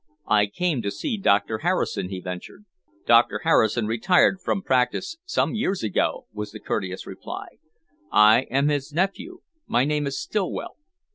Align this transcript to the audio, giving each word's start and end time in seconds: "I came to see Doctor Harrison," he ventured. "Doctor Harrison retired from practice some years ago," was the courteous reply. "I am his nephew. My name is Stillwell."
"I 0.25 0.47
came 0.47 0.81
to 0.81 0.89
see 0.89 1.15
Doctor 1.15 1.59
Harrison," 1.59 2.09
he 2.09 2.19
ventured. 2.19 2.65
"Doctor 3.05 3.41
Harrison 3.43 3.85
retired 3.85 4.39
from 4.43 4.63
practice 4.63 5.17
some 5.25 5.53
years 5.53 5.83
ago," 5.83 6.25
was 6.33 6.51
the 6.51 6.59
courteous 6.59 7.05
reply. 7.05 7.59
"I 8.11 8.47
am 8.49 8.69
his 8.69 8.91
nephew. 8.91 9.41
My 9.67 9.85
name 9.85 10.07
is 10.07 10.19
Stillwell." 10.19 10.77